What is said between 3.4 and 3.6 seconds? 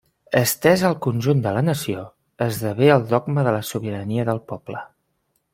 de